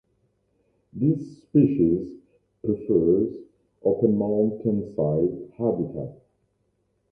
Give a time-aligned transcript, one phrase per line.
[0.93, 2.09] This species
[2.65, 3.35] prefers
[3.83, 6.19] open mountainside habitat.